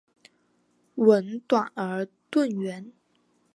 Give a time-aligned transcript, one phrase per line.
[0.95, 2.91] 吻短而钝圆。